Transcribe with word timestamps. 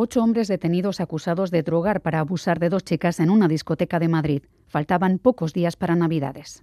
Ocho 0.00 0.22
hombres 0.22 0.46
detenidos 0.46 1.00
acusados 1.00 1.50
de 1.50 1.64
drogar 1.64 2.02
para 2.02 2.20
abusar 2.20 2.60
de 2.60 2.68
dos 2.68 2.84
chicas 2.84 3.18
en 3.18 3.30
una 3.30 3.48
discoteca 3.48 3.98
de 3.98 4.06
Madrid. 4.06 4.42
Faltaban 4.68 5.18
pocos 5.18 5.52
días 5.52 5.74
para 5.74 5.96
Navidades. 5.96 6.62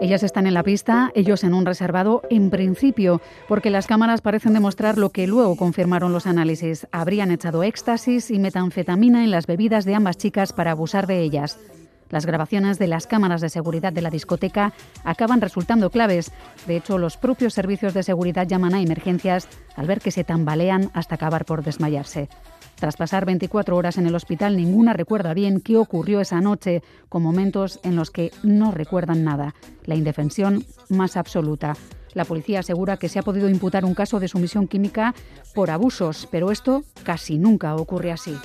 Ellas 0.00 0.24
están 0.24 0.48
en 0.48 0.54
la 0.54 0.64
pista, 0.64 1.12
ellos 1.14 1.44
en 1.44 1.54
un 1.54 1.66
reservado, 1.66 2.22
en 2.30 2.50
principio, 2.50 3.20
porque 3.46 3.70
las 3.70 3.86
cámaras 3.86 4.20
parecen 4.20 4.52
demostrar 4.52 4.98
lo 4.98 5.10
que 5.10 5.28
luego 5.28 5.54
confirmaron 5.54 6.12
los 6.12 6.26
análisis. 6.26 6.88
Habrían 6.90 7.30
echado 7.30 7.62
éxtasis 7.62 8.32
y 8.32 8.40
metanfetamina 8.40 9.22
en 9.22 9.30
las 9.30 9.46
bebidas 9.46 9.84
de 9.84 9.94
ambas 9.94 10.16
chicas 10.16 10.52
para 10.52 10.72
abusar 10.72 11.06
de 11.06 11.20
ellas. 11.22 11.60
Las 12.10 12.26
grabaciones 12.26 12.78
de 12.78 12.86
las 12.86 13.06
cámaras 13.06 13.40
de 13.40 13.48
seguridad 13.48 13.92
de 13.92 14.02
la 14.02 14.10
discoteca 14.10 14.72
acaban 15.04 15.40
resultando 15.40 15.90
claves. 15.90 16.32
De 16.66 16.76
hecho, 16.76 16.98
los 16.98 17.16
propios 17.16 17.54
servicios 17.54 17.94
de 17.94 18.02
seguridad 18.02 18.46
llaman 18.46 18.74
a 18.74 18.80
emergencias 18.80 19.48
al 19.74 19.86
ver 19.86 20.00
que 20.00 20.10
se 20.10 20.24
tambalean 20.24 20.90
hasta 20.94 21.16
acabar 21.16 21.44
por 21.44 21.64
desmayarse. 21.64 22.28
Tras 22.76 22.96
pasar 22.96 23.24
24 23.24 23.74
horas 23.74 23.96
en 23.96 24.06
el 24.06 24.14
hospital, 24.14 24.56
ninguna 24.56 24.92
recuerda 24.92 25.32
bien 25.32 25.60
qué 25.60 25.78
ocurrió 25.78 26.20
esa 26.20 26.40
noche, 26.40 26.82
con 27.08 27.22
momentos 27.22 27.80
en 27.82 27.96
los 27.96 28.10
que 28.10 28.30
no 28.42 28.70
recuerdan 28.70 29.24
nada. 29.24 29.54
La 29.84 29.94
indefensión 29.94 30.64
más 30.90 31.16
absoluta. 31.16 31.74
La 32.12 32.24
policía 32.24 32.60
asegura 32.60 32.98
que 32.98 33.08
se 33.08 33.18
ha 33.18 33.22
podido 33.22 33.48
imputar 33.48 33.84
un 33.84 33.94
caso 33.94 34.20
de 34.20 34.28
sumisión 34.28 34.68
química 34.68 35.14
por 35.54 35.70
abusos, 35.70 36.28
pero 36.30 36.50
esto 36.50 36.84
casi 37.02 37.38
nunca 37.38 37.74
ocurre 37.74 38.12
así. 38.12 38.36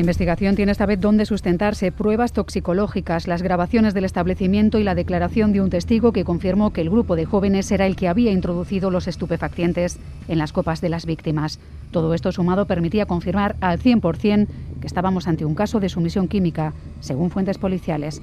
Investigación 0.00 0.54
tiene 0.54 0.72
esta 0.72 0.86
vez 0.86 1.00
dónde 1.00 1.26
sustentarse, 1.26 1.92
pruebas 1.92 2.32
toxicológicas, 2.32 3.26
las 3.26 3.42
grabaciones 3.42 3.94
del 3.94 4.04
establecimiento 4.04 4.78
y 4.78 4.84
la 4.84 4.94
declaración 4.94 5.52
de 5.52 5.60
un 5.60 5.70
testigo 5.70 6.12
que 6.12 6.24
confirmó 6.24 6.72
que 6.72 6.82
el 6.82 6.90
grupo 6.90 7.16
de 7.16 7.24
jóvenes 7.24 7.70
era 7.72 7.86
el 7.86 7.96
que 7.96 8.08
había 8.08 8.30
introducido 8.30 8.90
los 8.90 9.08
estupefacientes 9.08 9.98
en 10.28 10.38
las 10.38 10.52
copas 10.52 10.80
de 10.80 10.88
las 10.88 11.06
víctimas. 11.06 11.58
Todo 11.90 12.14
esto 12.14 12.32
sumado 12.32 12.66
permitía 12.66 13.06
confirmar 13.06 13.56
al 13.60 13.78
100% 13.78 14.46
que 14.80 14.86
estábamos 14.86 15.26
ante 15.26 15.44
un 15.44 15.54
caso 15.54 15.80
de 15.80 15.88
sumisión 15.88 16.28
química, 16.28 16.74
según 17.00 17.30
fuentes 17.30 17.58
policiales. 17.58 18.22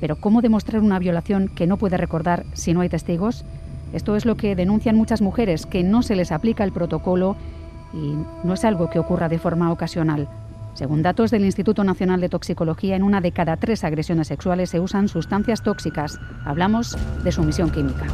Pero 0.00 0.16
¿cómo 0.16 0.40
demostrar 0.40 0.82
una 0.82 0.98
violación 0.98 1.48
que 1.48 1.66
no 1.66 1.76
puede 1.76 1.96
recordar 1.96 2.44
si 2.54 2.72
no 2.74 2.80
hay 2.80 2.88
testigos? 2.88 3.44
Esto 3.92 4.16
es 4.16 4.24
lo 4.24 4.36
que 4.36 4.56
denuncian 4.56 4.96
muchas 4.96 5.20
mujeres, 5.20 5.66
que 5.66 5.82
no 5.82 6.02
se 6.02 6.16
les 6.16 6.32
aplica 6.32 6.64
el 6.64 6.72
protocolo 6.72 7.36
y 7.92 8.16
no 8.44 8.54
es 8.54 8.64
algo 8.64 8.88
que 8.88 8.98
ocurra 8.98 9.28
de 9.28 9.38
forma 9.38 9.70
ocasional. 9.70 10.28
Según 10.74 11.02
datos 11.02 11.30
del 11.30 11.44
Instituto 11.44 11.84
Nacional 11.84 12.20
de 12.22 12.30
Toxicología, 12.30 12.96
en 12.96 13.02
una 13.02 13.20
de 13.20 13.32
cada 13.32 13.58
tres 13.58 13.84
agresiones 13.84 14.28
sexuales 14.28 14.70
se 14.70 14.80
usan 14.80 15.08
sustancias 15.08 15.62
tóxicas. 15.62 16.18
Hablamos 16.46 16.96
de 17.22 17.32
sumisión 17.32 17.70
química. 17.70 18.06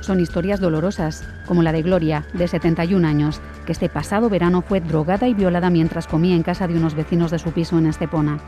Son 0.00 0.20
historias 0.20 0.58
dolorosas, 0.58 1.22
como 1.46 1.62
la 1.62 1.70
de 1.70 1.82
Gloria, 1.82 2.24
de 2.32 2.48
71 2.48 3.06
años, 3.06 3.40
que 3.68 3.72
este 3.72 3.90
pasado 3.90 4.30
verano 4.30 4.62
fue 4.62 4.80
drogada 4.80 5.28
y 5.28 5.34
violada 5.34 5.68
mientras 5.68 6.06
comía 6.06 6.34
en 6.34 6.42
casa 6.42 6.66
de 6.66 6.74
unos 6.74 6.94
vecinos 6.94 7.30
de 7.30 7.38
su 7.38 7.52
piso 7.52 7.76
en 7.76 7.84
Estepona. 7.84 8.38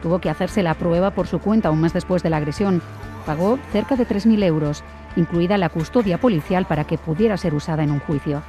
Tuvo 0.00 0.20
que 0.20 0.30
hacerse 0.30 0.62
la 0.62 0.74
prueba 0.74 1.10
por 1.10 1.26
su 1.26 1.40
cuenta 1.40 1.72
un 1.72 1.80
mes 1.80 1.92
después 1.92 2.22
de 2.22 2.30
la 2.30 2.36
agresión. 2.36 2.80
Pagó 3.26 3.58
cerca 3.72 3.96
de 3.96 4.06
3.000 4.06 4.44
euros 4.44 4.84
incluida 5.16 5.58
la 5.58 5.68
custodia 5.68 6.20
policial 6.20 6.64
para 6.66 6.84
que 6.84 6.96
pudiera 6.96 7.36
ser 7.38 7.54
usada 7.54 7.82
en 7.82 7.90
un 7.90 7.98
juicio. 7.98 8.44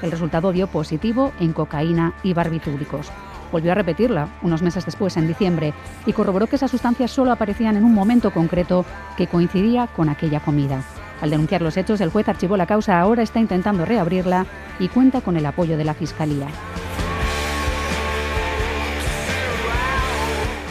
El 0.00 0.10
resultado 0.10 0.52
dio 0.52 0.68
positivo 0.68 1.32
en 1.38 1.52
cocaína 1.52 2.14
y 2.22 2.32
barbitúricos. 2.32 3.12
Volvió 3.52 3.72
a 3.72 3.74
repetirla 3.74 4.30
unos 4.40 4.62
meses 4.62 4.86
después, 4.86 5.18
en 5.18 5.28
diciembre, 5.28 5.74
y 6.06 6.14
corroboró 6.14 6.46
que 6.46 6.56
esas 6.56 6.70
sustancias 6.70 7.10
solo 7.10 7.30
aparecían 7.30 7.76
en 7.76 7.84
un 7.84 7.92
momento 7.92 8.30
concreto 8.30 8.86
que 9.18 9.26
coincidía 9.26 9.86
con 9.88 10.08
aquella 10.08 10.40
comida. 10.40 10.82
Al 11.20 11.30
denunciar 11.30 11.62
los 11.62 11.76
hechos, 11.76 12.00
el 12.00 12.10
juez 12.10 12.28
archivó 12.28 12.56
la 12.56 12.66
causa, 12.66 13.00
ahora 13.00 13.22
está 13.22 13.40
intentando 13.40 13.84
reabrirla 13.84 14.46
y 14.78 14.88
cuenta 14.88 15.20
con 15.20 15.36
el 15.36 15.46
apoyo 15.46 15.76
de 15.76 15.84
la 15.84 15.94
Fiscalía. 15.94 16.46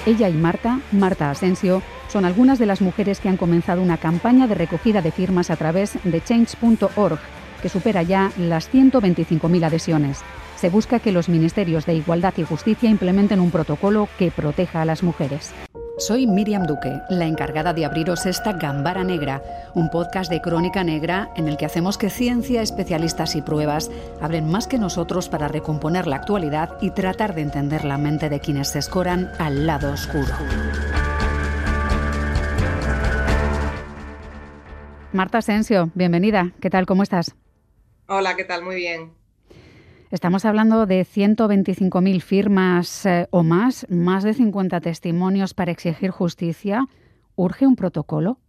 Ella 0.06 0.30
y 0.30 0.34
Marta, 0.34 0.80
Marta 0.94 1.30
Asensio, 1.30 1.82
son 2.08 2.24
algunas 2.24 2.60
de 2.60 2.66
las 2.66 2.80
mujeres 2.80 3.20
que 3.20 3.28
han 3.28 3.36
comenzado 3.36 3.82
una 3.82 3.98
campaña 3.98 4.48
de 4.48 4.56
recogida 4.56 5.02
de 5.02 5.12
firmas 5.12 5.50
a 5.50 5.58
través 5.58 5.98
de 6.06 6.22
change.org, 6.24 7.20
que 7.62 7.68
supera 7.68 8.04
ya 8.04 8.32
las 8.38 8.74
125.000 8.74 9.66
adhesiones. 9.66 10.22
Se 10.56 10.70
busca 10.70 11.00
que 11.00 11.12
los 11.12 11.28
ministerios 11.28 11.86
de 11.86 11.96
Igualdad 11.96 12.34
y 12.38 12.44
Justicia 12.44 12.90
implementen 12.90 13.42
un 13.42 13.52
protocolo 13.52 14.08
que 14.18 14.32
proteja 14.32 14.82
a 14.82 14.86
las 14.86 15.04
mujeres. 15.04 15.54
Soy 16.00 16.28
Miriam 16.28 16.68
Duque, 16.68 17.02
la 17.10 17.26
encargada 17.26 17.74
de 17.74 17.84
abriros 17.84 18.28
esta 18.28 18.54
Gambara 18.54 19.04
Negra, 19.04 19.42
un 19.74 19.90
podcast 19.90 20.30
de 20.30 20.42
crónica 20.42 20.84
negra 20.84 21.32
en 21.36 21.48
el 21.48 21.58
que 21.58 21.66
hacemos 21.66 21.98
que 21.98 22.12
ciencia, 22.12 22.62
especialistas 22.62 23.36
y 23.36 23.42
pruebas 23.42 23.90
hablen 24.22 24.48
más 24.48 24.68
que 24.68 24.78
nosotros 24.78 25.28
para 25.28 25.48
recomponer 25.48 26.06
la 26.06 26.18
actualidad 26.18 26.78
y 26.82 26.92
tratar 26.92 27.34
de 27.34 27.42
entender 27.42 27.84
la 27.84 27.98
mente 27.98 28.30
de 28.30 28.40
quienes 28.40 28.68
se 28.68 28.78
escoran 28.78 29.32
al 29.40 29.66
lado 29.66 29.92
oscuro. 29.92 30.36
Marta 35.14 35.40
Asensio, 35.40 35.90
bienvenida. 35.96 36.52
¿Qué 36.62 36.70
tal? 36.70 36.86
¿Cómo 36.86 37.02
estás? 37.02 37.36
Hola, 38.08 38.36
¿qué 38.36 38.44
tal? 38.44 38.64
Muy 38.64 38.76
bien. 38.76 39.17
Estamos 40.10 40.46
hablando 40.46 40.86
de 40.86 41.02
125.000 41.02 42.22
firmas 42.22 43.06
eh, 43.06 43.28
o 43.30 43.44
más, 43.44 43.86
más 43.90 44.24
de 44.24 44.34
50 44.34 44.80
testimonios 44.80 45.54
para 45.54 45.72
exigir 45.72 46.12
justicia. 46.12 46.86
¿Urge 47.36 47.68
un 47.68 47.76
protocolo? 47.76 48.40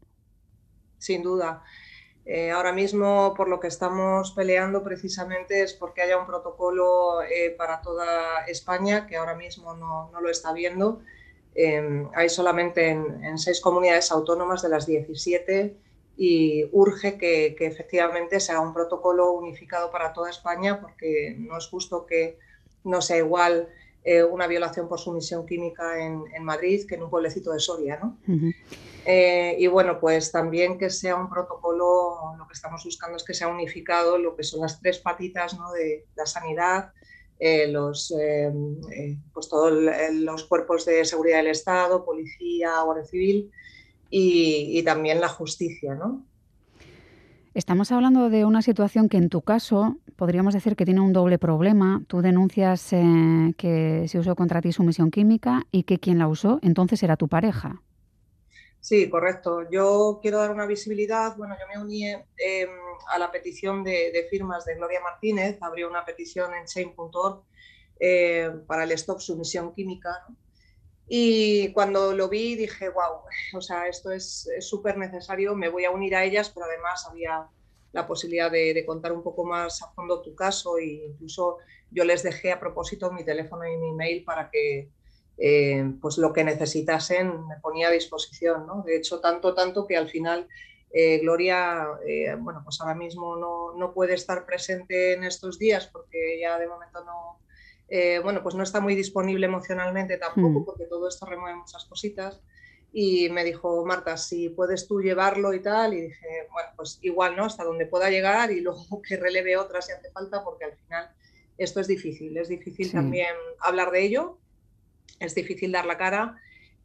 Sin 0.98 1.24
duda. 1.24 1.64
Eh, 2.24 2.52
ahora 2.52 2.72
mismo 2.72 3.34
por 3.36 3.48
lo 3.48 3.58
que 3.58 3.66
estamos 3.66 4.30
peleando 4.32 4.84
precisamente 4.84 5.64
es 5.64 5.74
porque 5.74 6.02
haya 6.02 6.16
un 6.18 6.26
protocolo 6.26 7.22
eh, 7.22 7.50
para 7.58 7.80
toda 7.80 8.44
España, 8.46 9.08
que 9.08 9.16
ahora 9.16 9.34
mismo 9.34 9.74
no, 9.74 10.12
lo 10.20 10.30
está 10.30 10.52
viendo. 10.52 11.00
hay 12.14 12.28
solamente 12.28 12.90
en, 12.90 13.24
en, 13.24 13.36
seis 13.36 13.60
comunidades 13.60 14.12
autónomas 14.12 14.62
de 14.62 14.68
las 14.68 14.86
17 14.86 15.76
y 16.20 16.68
urge 16.72 17.16
que, 17.16 17.54
efectivamente 17.60 18.40
se 18.40 18.50
haga 18.50 18.60
un 18.60 18.74
protocolo 18.74 19.30
unificado 19.30 19.92
para 19.92 20.12
toda 20.12 20.28
España 20.28 20.80
porque 20.80 21.36
no 21.38 21.56
es 21.56 21.68
justo 21.68 22.06
que 22.06 22.38
no 22.82 23.00
sea 23.00 23.18
igual 23.18 23.68
eh, 24.02 24.24
una 24.24 24.48
violación 24.48 24.88
por 24.88 24.98
sumisión 24.98 25.46
química 25.46 26.04
en, 26.04 26.42
Madrid 26.42 26.86
que 26.88 26.96
en 26.96 27.04
un 27.04 27.10
pueblecito 27.10 27.52
de 27.52 27.60
Soria. 27.60 28.00
¿no? 28.02 28.18
Eh, 29.06 29.54
y 29.60 29.68
bueno, 29.68 30.00
pues 30.00 30.32
también 30.32 30.76
que 30.76 30.90
sea 30.90 31.14
un 31.14 31.30
protocolo, 31.30 32.34
lo 32.36 32.48
que 32.48 32.54
estamos 32.54 32.84
buscando 32.84 33.16
es 33.16 33.22
que 33.22 33.32
sea 33.32 33.46
unificado 33.46 34.18
lo 34.18 34.34
que 34.34 34.42
son 34.42 34.60
las 34.60 34.80
tres 34.80 34.98
patitas 34.98 35.56
¿no? 35.56 35.70
de 35.70 36.04
la 36.16 36.26
sanidad, 36.26 36.92
eh, 37.38 37.68
los, 37.68 38.12
pues 39.32 39.48
todos 39.48 39.72
los 40.14 40.44
cuerpos 40.46 40.84
de 40.84 41.04
seguridad 41.04 41.36
del 41.36 41.46
Estado, 41.48 42.04
policía, 42.04 42.80
guardia 42.82 43.04
civil, 43.04 43.52
y, 44.10 44.82
también 44.82 45.20
la 45.20 45.28
justicia, 45.28 45.94
¿no? 45.94 46.24
Estamos 47.54 47.90
hablando 47.90 48.30
de 48.30 48.44
una 48.44 48.62
situación 48.62 49.08
que 49.08 49.16
en 49.16 49.28
tu 49.28 49.42
caso 49.42 49.96
podríamos 50.16 50.54
decir 50.54 50.76
que 50.76 50.84
tiene 50.84 51.00
un 51.00 51.12
doble 51.12 51.38
problema. 51.38 52.02
Tú 52.06 52.20
denuncias 52.22 52.92
eh, 52.92 53.54
que 53.56 54.06
se 54.06 54.18
usó 54.18 54.36
contra 54.36 54.60
ti 54.60 54.70
sumisión 54.70 55.10
química 55.10 55.66
y 55.72 55.82
que 55.82 55.98
quien 55.98 56.18
la 56.18 56.28
usó 56.28 56.60
entonces 56.62 57.02
era 57.02 57.16
tu 57.16 57.26
pareja. 57.26 57.82
Sí, 58.80 59.10
correcto. 59.10 59.68
Yo 59.70 60.20
quiero 60.22 60.38
dar 60.38 60.52
una 60.52 60.66
visibilidad. 60.66 61.36
Bueno, 61.36 61.56
yo 61.58 61.66
me 61.66 61.84
uní 61.84 62.06
em, 62.06 62.70
a 63.08 63.18
la 63.18 63.30
petición 63.32 63.82
de, 63.82 64.26
firmas 64.30 64.64
de 64.64 64.76
Gloria 64.76 65.00
Martínez. 65.00 65.58
Abrió 65.60 65.90
una 65.90 66.04
petición 66.04 66.54
en 66.54 66.64
chain.org 66.64 67.42
eh, 67.98 68.50
para 68.66 68.84
el 68.84 68.92
stop 68.92 69.20
sumisión 69.20 69.74
química. 69.74 70.10
¿no? 70.28 70.36
Y 71.08 71.72
cuando 71.72 72.12
lo 72.12 72.28
vi 72.28 72.54
dije, 72.54 72.90
wow, 72.90 73.22
o 73.54 73.60
sea, 73.60 73.88
esto 73.88 74.10
es 74.10 74.48
súper 74.60 74.98
necesario, 74.98 75.54
me 75.54 75.70
voy 75.70 75.84
a 75.84 75.90
unir 75.90 76.14
a 76.14 76.24
ellas, 76.24 76.50
pero 76.50 76.66
además 76.66 77.06
había 77.08 77.48
la 77.92 78.06
posibilidad 78.06 78.50
de, 78.50 78.84
contar 78.86 79.12
un 79.12 79.22
poco 79.22 79.44
más 79.44 79.82
a 79.82 79.90
fondo 79.92 80.20
tu 80.20 80.34
caso 80.34 80.78
e 80.78 81.06
incluso 81.10 81.58
yo 81.90 82.04
les 82.04 82.22
dejé 82.22 82.52
a 82.52 82.60
propósito 82.60 83.10
mi 83.12 83.24
teléfono 83.24 83.66
y 83.66 83.76
mi 83.76 83.88
email 83.90 84.24
para 84.24 84.50
que 84.50 84.90
eh, 85.38 85.84
pues 86.00 86.18
lo 86.18 86.32
que 86.32 86.44
necesitasen 86.44 87.46
me 87.46 87.56
ponía 87.60 87.88
a 87.88 87.92
disposición. 87.92 88.66
¿no? 88.66 88.82
De 88.82 88.96
hecho, 88.96 89.20
tanto, 89.20 89.54
tanto 89.54 89.86
que 89.86 89.96
al 89.96 90.08
final 90.08 90.46
eh, 90.90 91.18
Gloria, 91.18 91.86
eh, 92.06 92.34
bueno, 92.38 92.62
pues 92.64 92.80
ahora 92.80 92.94
mismo 92.94 93.36
no, 93.36 93.74
no 93.74 93.92
puede 93.92 94.14
estar 94.14 94.44
presente 94.44 95.14
en 95.14 95.24
estos 95.24 95.58
días 95.58 95.86
porque 95.86 96.38
ya 96.40 96.58
de 96.58 96.66
momento 96.66 97.04
no, 97.04 97.40
eh, 97.88 98.20
bueno, 98.22 98.42
pues 98.42 98.54
no 98.54 98.62
está 98.62 98.80
muy 98.80 98.94
disponible 98.94 99.46
emocionalmente 99.46 100.18
tampoco, 100.18 100.60
hmm. 100.60 100.64
porque 100.64 100.84
todo 100.84 101.08
esto 101.08 101.26
remueve 101.26 101.56
muchas 101.56 101.84
cositas. 101.86 102.40
Y 102.92 103.28
me 103.30 103.44
dijo, 103.44 103.84
Marta, 103.84 104.16
si 104.16 104.48
puedes 104.48 104.86
tú 104.86 105.00
llevarlo 105.00 105.52
y 105.52 105.60
tal. 105.60 105.94
Y 105.94 106.02
dije, 106.02 106.48
pues 106.76 106.98
igual, 107.02 107.36
¿no? 107.36 107.44
Hasta 107.44 107.64
donde 107.64 107.86
pueda 107.86 108.10
llegar 108.10 108.50
y 108.50 108.60
luego 108.62 109.02
que 109.02 109.16
releve 109.16 109.56
otras 109.56 109.86
si 109.86 109.92
hace 109.92 110.10
falta, 110.10 110.44
porque 110.44 110.64
al 110.64 110.76
final 110.76 111.10
esto 111.56 111.80
es 111.80 111.88
difícil, 111.88 112.36
es 112.36 112.48
difícil 112.48 112.92
también 112.92 113.34
hablar 113.60 113.90
de 113.90 114.04
ello, 114.04 114.38
es 115.18 115.34
difícil 115.34 115.72
dar 115.72 115.86
la 115.86 115.98
cara. 115.98 116.36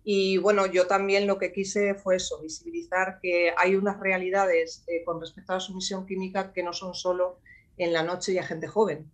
Y 0.04 0.38
bueno, 0.38 0.66
yo 0.66 0.88
también 0.88 1.28
lo 1.28 1.38
que 1.38 1.54
quise 1.54 1.96
fue 1.96 2.18
eso, 2.18 2.42
visibilizar 2.42 3.20
que 3.22 3.54
hay 3.56 3.76
unas 3.76 4.00
realidades 4.00 4.84
eh, 4.88 5.04
con 5.06 5.22
respecto 5.22 5.54
a 5.54 5.56
la 5.56 5.62
sumisión 5.62 6.06
química 6.06 6.52
que 6.52 6.64
no 6.64 6.74
son 6.74 6.94
solo 6.94 7.40
en 7.78 7.94
la 7.94 8.04
noche 8.04 8.34
y 8.34 8.38
a 8.38 8.44
gente 8.44 8.68
joven. 8.68 9.10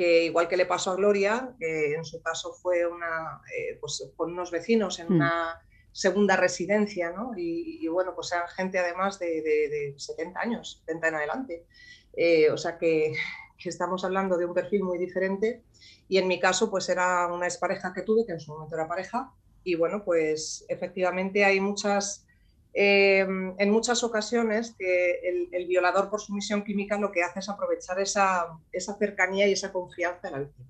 Que 0.00 0.24
igual 0.24 0.48
que 0.48 0.56
le 0.56 0.64
pasó 0.64 0.92
a 0.92 0.96
Gloria, 0.96 1.54
que 1.58 1.92
en 1.92 2.06
su 2.06 2.22
caso 2.22 2.54
fue 2.54 2.86
una, 2.86 3.42
eh, 3.54 3.76
pues, 3.78 4.10
con 4.16 4.32
unos 4.32 4.50
vecinos 4.50 4.98
en 4.98 5.12
mm. 5.12 5.16
una 5.16 5.60
segunda 5.92 6.36
residencia, 6.36 7.10
¿no? 7.10 7.32
Y, 7.36 7.86
bueno, 7.88 8.14
pues 8.14 8.32
eran 8.32 8.48
gente 8.48 8.78
además 8.78 9.18
de, 9.18 9.92
70 9.94 10.40
años, 10.40 10.82
70 10.86 11.08
en 11.08 11.14
adelante. 11.16 11.66
Eh, 12.14 12.50
o 12.50 12.56
sea 12.56 12.78
que, 12.78 13.12
que, 13.58 13.68
estamos 13.68 14.02
hablando 14.02 14.38
de 14.38 14.46
un 14.46 14.54
perfil 14.54 14.84
muy 14.84 14.96
diferente. 14.96 15.64
Y 16.08 16.16
en 16.16 16.28
mi 16.28 16.40
caso, 16.40 16.70
pues 16.70 16.88
era 16.88 17.26
una 17.26 17.44
expareja 17.44 17.92
que 17.92 18.00
tuve, 18.00 18.24
que 18.24 18.32
en 18.32 18.40
su 18.40 18.54
momento 18.54 18.76
era 18.76 18.88
pareja. 18.88 19.34
Y 19.64 19.74
bueno, 19.74 20.02
pues 20.02 20.64
efectivamente 20.70 21.44
hay 21.44 21.60
muchas, 21.60 22.26
eh, 22.72 23.20
en 23.20 23.70
muchas 23.70 24.04
ocasiones 24.04 24.74
que 24.78 25.20
el, 25.52 25.66
violador 25.66 26.10
por 26.10 26.20
sumisión 26.20 26.64
química 26.64 26.98
lo 26.98 27.12
que 27.12 27.22
hace 27.22 27.40
es 27.40 27.48
aprovechar 27.48 28.00
esa, 28.00 28.58
esa 28.72 28.96
cercanía 28.96 29.46
y 29.48 29.52
esa 29.52 29.72
confianza 29.72 30.28
en 30.28 30.32
la 30.32 30.38
víctima. 30.40 30.68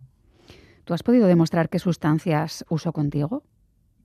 ¿Tú 0.85 0.95
has 0.95 1.03
podido 1.03 1.27
demostrar 1.27 1.69
qué 1.69 1.79
sustancias 1.79 2.65
usó 2.69 2.93
contigo? 2.93 3.45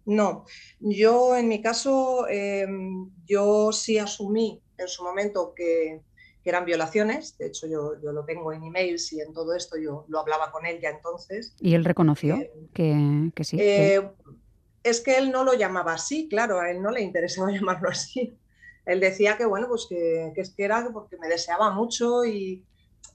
No, 0.06 0.46
yo 0.80 1.36
en 1.36 1.48
mi 1.48 1.62
caso, 1.62 2.28
em, 2.30 3.10
yo 3.26 3.72
sí 3.72 3.98
asumí 3.98 4.62
en 4.78 4.88
su 4.88 5.04
momento 5.04 5.54
que, 5.56 6.02
eran 6.48 6.64
violaciones, 6.64 7.40
de 7.40 7.48
hecho 7.48 7.66
yo, 7.66 7.96
lo 8.04 8.24
tengo 8.24 8.54
en 8.54 8.64
emails 8.64 9.12
y 9.14 9.20
en 9.20 9.34
todo 9.34 9.56
esto 9.56 9.78
yo 9.80 10.06
lo 10.10 10.20
hablaba 10.20 10.52
con 10.52 10.64
él 10.68 10.80
ya 10.80 10.92
entonces. 10.92 11.56
¿Y 11.60 11.74
él 11.74 11.84
reconoció 11.84 12.36
eh, 12.36 12.52
que, 12.72 13.32
que, 13.34 13.44
sí? 13.44 13.58
Eh, 13.60 14.00
es 14.86 15.02
que 15.02 15.18
él 15.18 15.32
no 15.32 15.44
lo 15.44 15.56
llamaba 15.56 15.94
así, 15.94 16.30
claro, 16.30 16.60
a 16.60 16.70
él 16.70 16.82
no 16.82 16.92
le 16.92 17.02
interesaba 17.02 17.52
llamarlo 17.52 17.90
así. 17.90 18.38
Él 18.86 19.00
decía 19.00 19.36
que 19.36 19.46
bueno, 19.46 19.68
pues 19.68 19.88
que, 19.90 20.32
que, 20.36 20.44
que 20.56 20.64
era 20.64 20.88
porque 20.94 21.18
me 21.18 21.28
deseaba 21.28 21.72
mucho 21.72 22.24
y, 22.24 22.64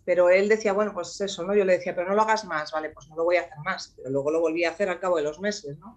pero 0.04 0.30
él 0.30 0.48
decía, 0.48 0.72
bueno, 0.72 0.92
pues 0.92 1.20
eso, 1.20 1.44
¿no? 1.44 1.54
Yo 1.54 1.64
le 1.64 1.74
decía, 1.74 1.94
pero 1.94 2.08
no 2.08 2.16
lo 2.16 2.22
hagas 2.22 2.44
más, 2.44 2.72
vale, 2.72 2.90
pues 2.90 3.08
no 3.08 3.14
lo 3.14 3.22
voy 3.22 3.36
a 3.36 3.42
hacer 3.42 3.58
más, 3.64 3.94
pero 3.96 4.10
luego 4.10 4.32
lo 4.32 4.40
volví 4.40 4.64
a 4.64 4.70
hacer 4.70 4.88
al 4.88 4.98
cabo 4.98 5.16
de 5.16 5.22
los 5.22 5.38
meses, 5.38 5.78
¿no? 5.78 5.96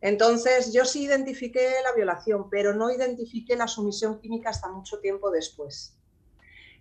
Entonces, 0.00 0.72
yo 0.72 0.86
sí 0.86 1.04
identifiqué 1.04 1.68
la 1.84 1.92
violación, 1.92 2.48
pero 2.48 2.72
no 2.74 2.90
identifiqué 2.90 3.54
la 3.56 3.68
sumisión 3.68 4.18
química 4.18 4.48
hasta 4.48 4.70
mucho 4.70 4.98
tiempo 5.00 5.30
después, 5.30 5.98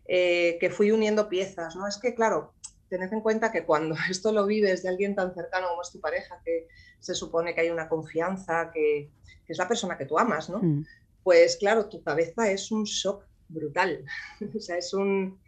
eh, 0.06 0.57
que 0.62 0.69
fui 0.69 0.92
uniendo 0.92 1.28
piezas, 1.28 1.75
¿no? 1.75 1.86
Es 1.86 1.98
que, 1.98 2.16
claro, 2.16 2.54
tened 2.89 3.12
en 3.13 3.21
cuenta 3.21 3.51
que 3.51 3.65
cuando 3.65 3.95
esto 4.09 4.31
lo 4.31 4.45
vives 4.45 4.83
de 4.83 4.89
alguien 4.89 5.15
tan 5.15 5.33
cercano 5.33 5.69
como 5.69 5.81
es 5.81 5.91
tu 5.91 6.00
pareja, 6.00 6.41
que 6.44 6.68
se 7.00 7.15
supone 7.15 7.53
que 7.53 7.62
hay 7.62 7.69
una 7.69 7.88
confianza, 7.88 8.71
que, 8.74 9.12
es 9.47 9.57
la 9.57 9.68
persona 9.68 9.97
que 9.97 10.06
tú 10.06 10.19
amas, 10.19 10.50
¿no? 10.50 10.59
Mm. 10.62 10.86
Pues 11.24 11.57
claro, 11.57 11.88
tu 11.88 12.03
cabeza 12.03 12.51
es 12.51 12.71
un 12.71 12.83
shock 12.83 13.25
brutal. 13.47 14.06
o 14.56 14.59
sea, 14.59 14.77
es 14.77 14.94
un... 14.94 15.39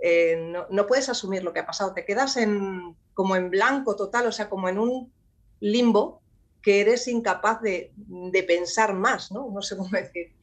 Eh, 0.00 0.36
no, 0.36 0.66
no, 0.70 0.86
puedes 0.86 1.08
asumir 1.08 1.44
lo 1.44 1.52
que 1.52 1.60
ha 1.60 1.66
pasado, 1.66 1.94
te 1.94 2.04
quedas 2.04 2.36
en, 2.36 2.96
como 3.14 3.36
en 3.36 3.48
blanco 3.48 3.96
total, 3.96 4.26
o 4.26 4.32
sea, 4.32 4.50
como 4.50 4.68
en 4.68 4.78
un 4.78 5.12
limbo 5.60 6.20
que 6.64 6.80
eres 6.80 7.06
incapaz 7.08 7.60
de, 7.60 7.92
pensar 8.46 8.94
más, 8.94 9.30
¿no? 9.30 9.50
No 9.50 9.62
sé 9.62 9.76
cómo 9.76 9.90
decir. 9.92 10.34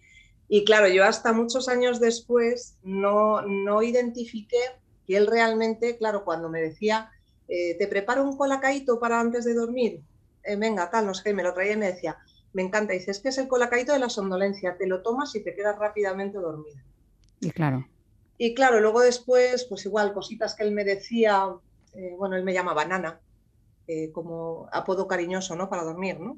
Y 0.47 0.63
claro, 0.63 0.88
yo 0.88 1.04
hasta 1.04 1.33
muchos 1.33 1.68
años 1.68 2.00
después 2.00 2.77
no, 2.83 3.42
no 3.42 3.83
identifiqué 3.83 4.59
que 5.07 5.18
él 5.18 5.27
realmente, 5.27 5.98
claro, 5.98 6.24
cuando 6.24 6.50
me 6.50 6.62
decía, 6.62 7.12
eh, 7.48 7.75
te 7.77 7.88
preparo 7.88 8.24
un 8.24 8.38
colacaito 8.38 9.00
para 9.00 9.19
antes 9.19 9.45
de 9.45 9.53
dormir, 9.53 10.01
eh, 10.44 10.56
venga, 10.56 10.89
tal, 10.89 11.06
no 11.06 11.13
sé 11.13 11.24
qué, 11.24 11.33
me 11.33 11.44
lo 11.44 11.53
traía 11.53 11.74
y 11.74 11.77
me 11.77 11.88
decía, 11.88 12.18
me 12.53 12.62
encanta, 12.62 12.94
dice, 12.94 13.12
es 13.12 13.19
que 13.19 13.30
es 13.30 13.38
el 13.38 13.48
colacaito 13.48 13.94
de 13.94 14.00
la 14.00 14.09
somnolencia, 14.09 14.77
te 14.77 14.88
lo 14.88 15.01
tomas 15.01 15.36
y 15.36 15.44
te 15.44 15.56
quedas 15.56 15.77
rápidamente 15.77 16.38
dormida. 16.38 16.83
Y 17.39 17.51
claro. 17.51 17.88
Y 18.38 18.53
claro, 18.53 18.80
luego 18.80 19.01
después, 19.01 19.65
pues 19.65 19.86
igual, 19.86 20.13
cositas 20.13 20.56
que 20.56 20.63
él 20.63 20.71
me 20.71 20.83
decía, 20.83 21.47
eh, 21.94 22.15
bueno, 22.18 22.36
él 22.36 22.44
me 22.44 22.54
llama 22.54 22.74
banana, 22.74 23.19
eh, 23.88 24.12
como 24.12 24.68
apodo 24.71 25.07
cariñoso 25.07 25.56
¿no? 25.56 25.69
para 25.69 25.83
dormir. 25.83 26.19
¿no? 26.19 26.38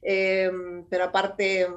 Pero 0.00 1.04
aparte, 1.04 1.68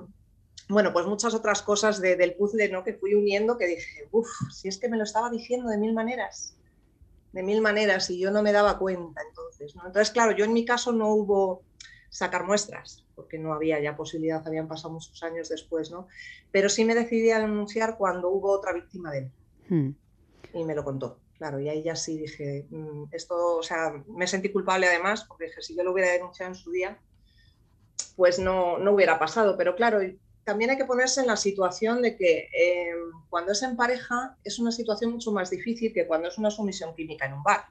bueno, 0.68 0.94
pues 0.94 1.06
muchas 1.06 1.34
otras 1.34 1.62
cosas 1.62 2.02
del 2.02 2.36
puzzle 2.36 2.70
¿no? 2.70 2.84
que 2.84 2.94
fui 2.94 3.16
uniendo 3.16 3.58
que 3.58 3.68
dije, 3.68 4.08
uff, 4.12 4.30
si 4.52 4.68
es 4.68 4.78
que 4.78 4.90
me 4.90 4.98
lo 4.98 5.04
estaba 5.04 5.30
diciendo 5.30 5.70
de 5.70 5.78
mil 5.78 5.94
maneras, 5.94 6.56
de 7.32 7.44
mil 7.44 7.62
maneras 7.62 8.10
y 8.10 8.20
yo 8.20 8.32
no 8.32 8.44
me 8.44 8.52
daba 8.52 8.78
cuenta 8.78 9.22
entonces. 9.28 9.76
¿no? 9.76 9.86
Entonces, 9.88 10.12
claro, 10.12 10.32
yo 10.32 10.46
en 10.46 10.54
mi 10.54 10.66
caso 10.66 10.92
no 10.92 11.14
hubo 11.14 11.64
sacar 12.10 12.46
muestras, 12.46 13.06
porque 13.16 13.38
no 13.38 13.54
había 13.54 13.80
ya 13.80 13.96
posibilidad, 13.96 14.46
habían 14.46 14.68
pasado 14.68 14.94
muchos 14.94 15.22
años 15.24 15.50
después, 15.50 15.92
¿no? 15.92 16.08
Pero 16.52 16.70
sí 16.70 16.84
me 16.84 16.96
decidí 16.96 17.30
a 17.32 17.40
denunciar 17.40 17.98
cuando 17.98 18.30
hubo 18.30 18.52
otra 18.52 18.74
víctima 18.74 19.12
de 19.12 19.18
él. 19.20 19.32
Hmm. 19.70 19.90
Y 20.54 20.64
me 20.64 20.74
lo 20.74 20.84
contó. 20.84 21.20
Claro, 21.38 21.60
y 21.60 21.70
ahí 21.70 21.84
ya 21.84 21.96
sí 21.96 22.18
dije, 22.18 22.66
mm, 22.70 23.06
esto, 23.12 23.58
o 23.58 23.64
sea, 23.64 23.94
me 24.08 24.28
sentí 24.28 24.52
culpable 24.52 24.88
además, 24.88 25.24
porque 25.24 25.46
dije, 25.46 25.62
si 25.62 25.76
yo 25.76 25.84
lo 25.84 25.94
hubiera 25.94 26.12
denunciado 26.12 26.52
en 26.52 26.56
su 26.56 26.72
día, 26.72 27.00
pues 28.16 28.40
no, 28.40 28.78
no 28.78 28.92
hubiera 28.92 29.20
pasado. 29.20 29.56
Pero 29.56 29.76
claro, 29.76 30.02
también 30.50 30.72
hay 30.72 30.78
que 30.78 30.86
ponerse 30.86 31.22
en 31.22 31.28
la 31.28 31.38
situación 31.38 32.01
de 32.01 32.18
que 32.18 32.50
eh, 32.51 32.92
cuando 33.30 33.51
es 33.51 33.62
en 33.62 33.75
pareja 33.75 34.36
es 34.44 34.57
una 34.57 34.72
situación 34.72 35.12
mucho 35.12 35.31
más 35.31 35.51
difícil 35.51 35.94
que 35.94 36.07
cuando 36.07 36.28
es 36.28 36.40
una 36.40 36.50
sumisión 36.50 36.96
química 36.96 37.28
en 37.28 37.34
un 37.34 37.44
bar. 37.44 37.66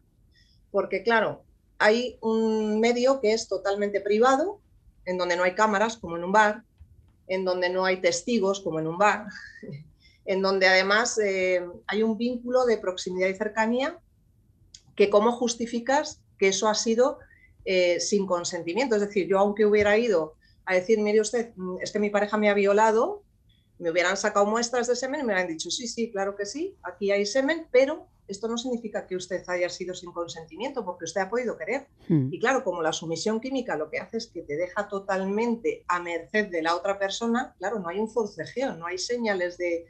Porque 0.71 1.03
claro, 1.03 1.43
hay 1.79 2.19
un 2.21 2.79
medio 2.79 3.21
que 3.21 3.33
es 3.33 3.49
totalmente 3.49 4.01
privado, 4.01 4.61
en 5.07 5.19
donde 5.19 5.37
no 5.37 5.43
hay 5.43 5.57
cámaras, 5.57 5.97
como 5.97 6.17
en 6.17 6.23
un 6.23 6.31
bar, 6.31 6.63
en 7.27 7.45
donde 7.45 7.69
no 7.69 7.85
hay 7.85 8.01
testigos, 8.01 8.61
como 8.61 8.79
en 8.79 8.87
un 8.87 8.97
bar, 8.97 9.27
en 10.25 10.41
donde 10.41 10.69
además 10.69 11.19
eh, 11.19 11.67
hay 11.89 12.05
un 12.05 12.17
vínculo 12.17 12.65
de 12.65 12.79
proximidad 12.79 13.27
y 13.27 13.35
cercanía 13.35 13.99
que 14.95 15.11
cómo 15.11 15.33
justificas 15.33 16.21
que 16.39 16.47
eso 16.47 16.69
ha 16.69 16.77
sido 16.77 17.19
eh, 17.65 17.99
sin 17.99 18.25
consentimiento. 18.25 18.95
Es 18.95 19.01
decir, 19.01 19.27
yo 19.27 19.41
aunque 19.41 19.67
hubiera 19.67 19.99
ido 19.99 20.38
a 20.69 20.75
decir, 20.75 20.99
mire 21.01 21.21
usted, 21.21 21.53
mm, 21.57 21.79
es 21.81 21.91
que 21.91 21.99
mi 21.99 22.11
pareja 22.11 22.37
me 22.37 22.51
ha 22.51 22.55
violado, 22.55 23.25
me 23.79 23.91
hubieran 23.91 24.17
sacado 24.17 24.45
muestras 24.45 24.87
de 24.87 24.97
semen 24.97 25.21
y 25.21 25.23
me 25.23 25.33
hubieran 25.33 25.49
dicho, 25.49 25.71
sí, 25.71 25.89
sí, 25.89 26.11
claro 26.11 26.37
que 26.37 26.45
sí, 26.45 26.77
aquí 26.83 27.11
hay 27.11 27.25
semen, 27.25 27.67
pero 27.71 28.09
esto 28.27 28.49
no 28.49 28.59
significa 28.59 29.07
que 29.07 29.17
usted 29.17 29.43
haya 29.49 29.71
sido 29.71 29.95
sin 29.95 30.13
consentimiento, 30.13 30.85
porque 30.85 31.07
usted 31.07 31.23
ha 31.23 31.31
podido 31.31 31.57
querer. 31.57 31.89
Hmm. 32.09 32.29
Y 32.31 32.39
claro, 32.39 32.63
como 32.63 32.83
la 32.83 32.93
sumisión 32.93 33.41
química 33.41 33.77
lo 33.77 33.89
que 33.89 33.99
hace 33.99 34.19
es 34.19 34.27
que 34.27 34.43
te 34.43 34.57
deja 34.57 34.87
totalmente 34.89 35.85
a 35.89 36.01
merced 36.01 36.49
de 36.51 36.61
la 36.61 36.77
otra 36.77 36.99
persona, 36.99 37.55
claro, 37.59 37.79
no 37.79 37.89
hay 37.89 37.99
un 37.99 38.11
forcejeo, 38.11 38.75
no 38.75 38.87
hay 38.87 38.99
señales 38.99 39.57
de, 39.57 39.87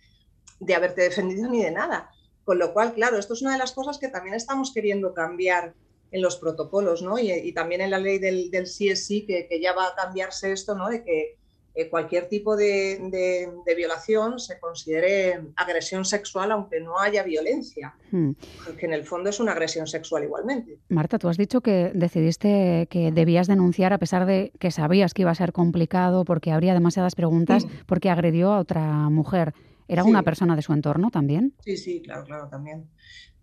de 0.61 0.75
haberte 0.75 1.03
defendido 1.03 1.51
ni 1.51 1.65
de 1.65 1.73
nada. 1.73 2.11
Con 2.45 2.61
lo 2.61 2.73
cual, 2.73 2.95
claro, 2.95 3.19
esto 3.19 3.35
es 3.35 3.43
una 3.43 3.53
de 3.53 3.59
las 3.59 3.73
cosas 3.73 3.99
que 3.99 4.09
también 4.09 4.37
estamos 4.37 4.73
queriendo 4.73 5.13
cambiar 5.13 5.75
en 6.11 6.23
los 6.23 6.37
protocolos, 6.37 7.03
¿no? 7.03 7.19
Y, 7.19 7.53
también 7.53 7.81
en 7.81 7.91
la 7.91 7.99
ley 7.99 8.19
del, 8.19 8.51
del 8.51 8.65
CSI, 8.65 9.27
que, 9.27 9.47
que, 9.47 9.61
ya 9.61 9.73
va 9.73 9.89
a 9.89 9.95
cambiarse 9.95 10.53
esto, 10.53 10.75
¿no? 10.75 10.89
De 10.89 11.05
que 11.05 11.39
eh, 11.79 11.89
cualquier 11.89 12.29
tipo 12.29 12.57
de, 12.57 13.53
violación 13.77 14.41
se 14.41 14.59
considere 14.59 15.41
agresión 15.55 16.05
sexual, 16.05 16.51
aunque 16.51 16.81
no 16.81 16.99
haya 16.99 17.23
violencia, 17.23 17.95
hmm. 18.11 18.33
que 18.77 18.87
en 18.87 18.93
el 18.93 19.05
fondo 19.05 19.31
es 19.31 19.39
una 19.39 19.53
agresión 19.53 19.87
sexual 19.87 20.25
igualmente. 20.25 20.79
Marta, 20.89 21.21
tú 21.21 21.29
has 21.29 21.37
dicho 21.37 21.61
que 21.61 21.93
decidiste 21.95 22.89
que 22.91 23.13
debías 23.13 23.47
denunciar 23.47 23.93
a 23.93 23.99
pesar 23.99 24.27
de 24.27 24.51
que 24.59 24.73
sabías 24.73 25.15
que 25.15 25.23
iba 25.23 25.31
a 25.31 25.37
ser 25.37 25.53
complicado 25.53 26.25
porque 26.25 26.51
habría 26.51 26.75
demasiadas 26.75 27.15
preguntas, 27.15 27.65
porque 27.87 28.11
agredió 28.11 28.51
a 28.51 28.59
otra 28.59 29.09
mujer. 29.09 29.55
¿Era 29.89 30.05
una 30.05 30.23
persona 30.23 30.55
de 30.55 30.63
su 30.63 30.73
entorno 30.73 31.11
también? 31.11 31.55
Sí, 31.65 31.77
sí, 31.77 32.03
claro, 32.03 32.25
claro, 32.25 32.49
también. 32.49 32.89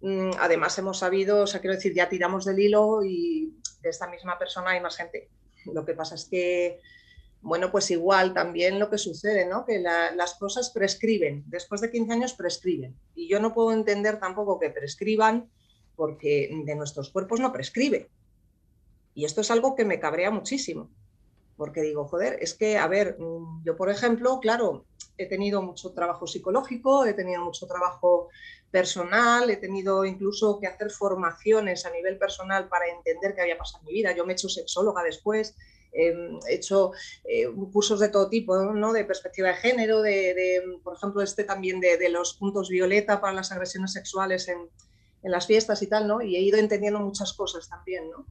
Mm, 0.02 0.32
además 0.40 0.78
hemos 0.78 1.00
sabido, 1.00 1.42
o 1.42 1.48
sea, 1.48 1.60
quiero 1.60 1.76
decir, 1.76 1.94
ya 1.94 2.08
tiramos 2.08 2.46
del 2.46 2.60
hilo 2.60 3.04
y 3.04 3.56
de 3.82 3.90
esta 3.90 4.08
misma 4.08 4.38
persona 4.38 4.70
hay 4.72 4.82
más 4.82 4.96
gente. 4.96 5.30
Lo 5.66 5.84
que 5.84 5.96
pasa 5.96 6.14
es 6.14 6.26
que, 6.26 6.80
bueno, 7.42 7.72
pues 7.72 7.90
igual 7.90 8.34
también 8.34 8.80
lo 8.80 8.92
que 8.92 9.00
sucede, 9.00 9.48
¿no? 9.48 9.66
Que 9.66 9.80
las 9.80 10.36
cosas 10.36 10.70
prescriben, 10.70 11.44
después 11.48 11.82
de 11.82 11.90
15 11.90 12.14
años 12.14 12.34
prescriben. 12.34 12.96
Y 13.16 13.28
yo 13.28 13.40
no 13.40 13.54
puedo 13.54 13.74
entender 13.74 14.20
tampoco 14.20 14.60
que 14.60 14.70
prescriban 14.70 15.50
porque 15.96 16.50
de 16.66 16.76
nuestros 16.76 17.10
cuerpos 17.10 17.40
no 17.40 17.52
prescribe. 17.52 18.10
Y 19.16 19.26
esto 19.26 19.42
es 19.42 19.50
algo 19.50 19.76
que 19.76 19.86
me 19.86 20.00
cabrea 20.00 20.30
muchísimo, 20.30 20.92
porque 21.58 21.82
digo, 21.82 22.06
joder, 22.08 22.38
es 22.42 22.54
que, 22.54 22.78
a 22.78 22.88
ver, 22.88 23.18
mm, 23.20 23.64
yo 23.64 23.76
por 23.76 23.90
ejemplo, 23.90 24.40
claro, 24.40 24.86
he 25.18 25.28
tenido 25.28 25.62
mucho 25.62 25.94
trabajo 25.94 26.28
psicológico, 26.28 27.06
he 27.06 27.14
tenido 27.14 27.44
mucho 27.44 27.68
trabajo 27.68 28.30
personal, 28.72 29.50
he 29.50 29.58
tenido 29.58 30.04
incluso 30.06 30.60
que 30.60 30.68
hacer 30.68 30.92
formaciones 30.92 31.86
a 31.86 31.92
nivel 31.92 32.18
personal 32.18 32.68
para 32.68 32.88
entender 32.88 33.34
qué 33.34 33.42
había 33.42 33.58
pasado 33.58 33.82
en 33.82 33.86
mi 33.88 33.94
vida. 33.94 34.14
Yo 34.14 34.26
me 34.26 34.34
he 34.34 34.36
hecho 34.36 34.50
sexóloga 34.50 35.04
después, 35.04 35.56
Em, 35.96 36.40
he 36.50 36.56
hecho 36.56 36.92
eh, 37.24 37.48
cursos 37.72 38.02
de 38.02 38.10
todo 38.10 38.28
tipo, 38.28 38.58
¿no? 38.58 38.92
de 38.92 39.06
perspectiva 39.06 39.48
de 39.48 39.56
género, 39.56 40.02
de, 40.02 40.62
por 40.84 40.98
ejemplo, 40.98 41.22
este 41.22 41.46
también 41.46 41.80
de, 41.80 42.10
los 42.10 42.34
puntos 42.34 42.68
violeta 42.68 43.22
para 43.22 43.32
las 43.32 43.54
agresiones 43.54 43.94
sexuales 43.94 44.50
en, 44.50 44.58
en, 45.24 45.32
las 45.32 45.48
fiestas 45.48 45.82
y 45.82 45.88
tal, 45.88 46.06
¿no? 46.06 46.22
y 46.22 46.36
he 46.36 46.42
ido 46.42 46.58
entendiendo 46.58 47.00
muchas 47.00 47.32
cosas 47.32 47.70
también. 47.70 48.10
¿no? 48.12 48.26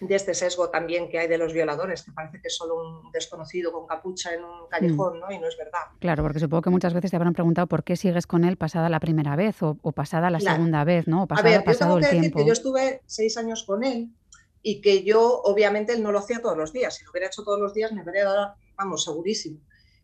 De 0.00 0.14
este 0.14 0.34
sesgo 0.34 0.70
también 0.70 1.08
que 1.08 1.18
hay 1.18 1.28
de 1.28 1.38
los 1.38 1.52
violadores, 1.52 2.02
que 2.02 2.12
parece 2.12 2.40
que 2.40 2.48
es 2.48 2.56
solo 2.56 2.76
un 2.76 3.12
desconocido 3.12 3.72
con 3.72 3.86
capucha 3.86 4.34
en 4.34 4.44
un 4.44 4.68
callejón, 4.68 5.18
mm. 5.18 5.20
¿no? 5.20 5.30
Y 5.32 5.38
no 5.38 5.48
es 5.48 5.56
verdad. 5.56 5.80
Claro, 5.98 6.22
porque 6.22 6.40
supongo 6.40 6.62
que 6.62 6.70
muchas 6.70 6.94
veces 6.94 7.10
te 7.10 7.16
habrán 7.16 7.32
preguntado 7.32 7.66
por 7.66 7.84
qué 7.84 7.96
sigues 7.96 8.26
con 8.26 8.44
él 8.44 8.56
pasada 8.56 8.88
la 8.88 9.00
primera 9.00 9.36
vez 9.36 9.56
o, 9.62 9.76
pasada 9.92 10.30
la 10.30 10.40
segunda 10.40 10.84
vez, 10.84 11.08
¿no? 11.08 11.24
O 11.24 11.26
pasada, 11.26 11.48
A 11.48 11.58
ver, 11.58 11.64
yo 11.66 11.78
tengo 11.78 11.96
que 11.98 12.06
decir 12.06 12.32
que 12.32 12.46
yo 12.46 12.52
estuve 12.52 13.02
seis 13.06 13.36
años 13.36 13.64
con 13.64 13.84
él 13.84 14.10
y 14.62 14.80
que 14.80 15.04
yo, 15.04 15.40
obviamente, 15.42 15.92
él 15.92 16.02
no 16.02 16.12
lo 16.12 16.18
hacía 16.18 16.40
todos 16.40 16.56
los 16.56 16.72
días. 16.72 16.94
Si 16.94 17.04
lo 17.04 17.10
hubiera 17.10 17.28
hecho 17.28 17.44
todos 17.44 17.60
los 17.60 17.74
días, 17.74 17.92
me 17.92 18.00
habría 18.00 18.24
dado, 18.24 18.54
vamos, 18.76 19.04
segurísimo. 19.04 19.60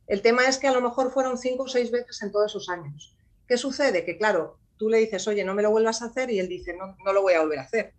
El 0.06 0.22
tema 0.22 0.46
es 0.46 0.58
que 0.58 0.68
a 0.68 0.72
lo 0.72 0.80
mejor 0.80 1.10
fueron 1.10 1.38
cinco 1.38 1.64
o 1.64 1.68
seis 1.68 1.90
veces 1.90 2.22
en 2.22 2.30
todos 2.30 2.52
esos 2.52 2.68
años. 2.68 3.16
¿Qué 3.48 3.56
sucede? 3.56 4.04
Que, 4.04 4.16
claro, 4.16 4.58
tú 4.76 4.88
le 4.88 4.98
dices, 4.98 5.26
oye, 5.28 5.44
no 5.44 5.54
me 5.54 5.62
lo 5.62 5.70
vuelvas 5.70 6.02
a 6.02 6.06
hacer, 6.06 6.30
y 6.30 6.38
él 6.38 6.48
dice, 6.48 6.74
no, 6.76 6.96
no 7.04 7.12
lo 7.12 7.22
voy 7.22 7.34
a 7.34 7.40
volver 7.40 7.58
a 7.58 7.62
hacer. 7.62 7.94